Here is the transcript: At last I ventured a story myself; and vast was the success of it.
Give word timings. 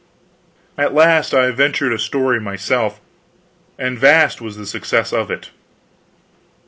At 0.79 0.95
last 0.95 1.31
I 1.31 1.51
ventured 1.51 1.93
a 1.93 1.99
story 1.99 2.39
myself; 2.41 2.99
and 3.77 3.99
vast 3.99 4.41
was 4.41 4.57
the 4.57 4.65
success 4.65 5.13
of 5.13 5.29
it. 5.29 5.51